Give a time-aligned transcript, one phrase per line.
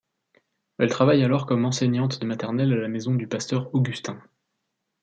[0.79, 4.19] Elle travaille alors comme enseignante de maternelle à la maison du pasteur Augustin.